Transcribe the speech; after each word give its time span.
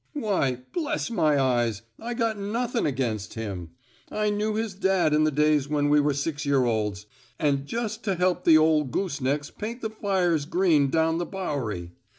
Why, 0.13 0.63
bless 0.73 1.11
my 1.11 1.39
eyes, 1.39 1.83
I 1.99 2.15
got 2.15 2.35
nuthin' 2.35 2.87
against 2.87 3.35
him. 3.35 3.69
I 4.09 4.31
knew 4.31 4.55
his 4.55 4.73
dad 4.73 5.13
in 5.13 5.25
the 5.25 5.31
days 5.31 5.69
when 5.69 5.89
we 5.89 5.99
were 5.99 6.15
six 6.15 6.43
year 6.43 6.65
olds 6.65 7.05
an' 7.37 7.67
'ust 7.71 8.03
to 8.05 8.15
help 8.15 8.43
the 8.43 8.57
ol' 8.57 8.83
goose 8.85 9.21
necks 9.21 9.51
paint 9.51 9.81
the 9.83 9.91
fires 9.91 10.45
green 10.47 10.89
down 10.89 11.19
the 11.19 11.25
Bowery. 11.27 11.91